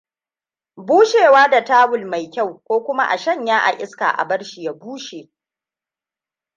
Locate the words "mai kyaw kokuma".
2.05-3.05